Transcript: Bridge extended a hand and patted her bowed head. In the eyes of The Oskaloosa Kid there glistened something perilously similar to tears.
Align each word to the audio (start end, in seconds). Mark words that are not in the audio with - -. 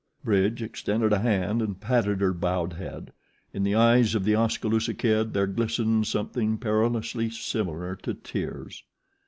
Bridge 0.23 0.63
extended 0.63 1.13
a 1.13 1.19
hand 1.19 1.61
and 1.61 1.79
patted 1.79 2.21
her 2.21 2.33
bowed 2.33 2.73
head. 2.73 3.13
In 3.53 3.61
the 3.61 3.75
eyes 3.75 4.15
of 4.15 4.23
The 4.23 4.33
Oskaloosa 4.35 4.95
Kid 4.95 5.35
there 5.35 5.45
glistened 5.45 6.07
something 6.07 6.57
perilously 6.57 7.29
similar 7.29 7.95
to 7.97 8.15
tears. 8.15 8.83